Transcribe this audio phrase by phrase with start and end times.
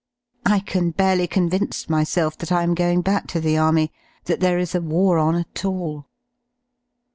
[0.47, 3.91] I can barely convince myself that I am going back to the Army—
[4.25, 6.07] that there is a war on at all.